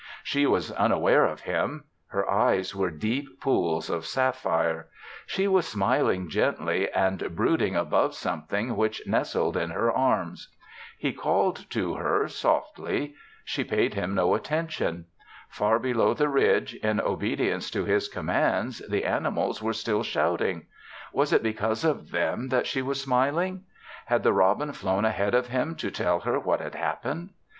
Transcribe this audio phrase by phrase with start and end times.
[0.23, 1.83] She was unaware of him.
[2.07, 4.87] Her eyes were deep pools of sapphire.
[5.27, 10.47] She was smiling gently and brooding above something which nestled in her arms.
[10.97, 13.13] He called to her softly;
[13.45, 15.05] she paid him no attention.
[15.49, 20.65] Far below the ridge, in obedience to his commands, the animals were still shouting.
[21.13, 23.65] Was it because of them that she was smiling?
[24.07, 27.33] Had the robin flown ahead of him to tell her what had happened?